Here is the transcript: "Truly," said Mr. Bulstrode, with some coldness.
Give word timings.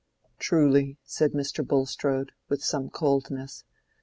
"Truly," 0.39 0.97
said 1.03 1.33
Mr. 1.33 1.63
Bulstrode, 1.63 2.31
with 2.49 2.63
some 2.63 2.89
coldness. 2.89 3.63